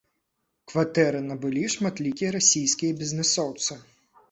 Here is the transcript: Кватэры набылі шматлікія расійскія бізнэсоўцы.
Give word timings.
Кватэры 0.71 1.19
набылі 1.27 1.65
шматлікія 1.75 2.33
расійскія 2.39 2.99
бізнэсоўцы. 3.05 3.81